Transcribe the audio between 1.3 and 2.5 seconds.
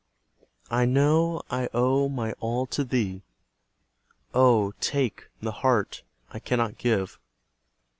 I owe my